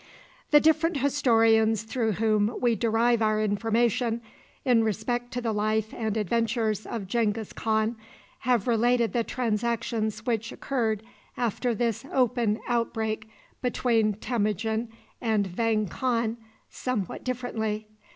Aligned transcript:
The 0.49 0.59
different 0.59 0.97
historians 0.97 1.83
through 1.83 2.13
whom 2.13 2.59
we 2.59 2.73
derive 2.73 3.21
our 3.21 3.39
information 3.39 4.21
in 4.65 4.83
respect 4.83 5.29
to 5.33 5.41
the 5.41 5.51
life 5.53 5.93
and 5.93 6.17
adventures 6.17 6.87
of 6.87 7.05
Genghis 7.05 7.53
Khan 7.53 7.97
have 8.39 8.67
related 8.67 9.13
the 9.13 9.23
transactions 9.23 10.25
which 10.25 10.51
occurred 10.51 11.03
after 11.37 11.75
this 11.75 12.03
open 12.11 12.59
outbreak 12.67 13.29
between 13.61 14.15
Temujin 14.15 14.89
and 15.21 15.45
Vang 15.45 15.85
Khan 15.87 16.37
somewhat 16.67 17.23
differently. 17.23 17.87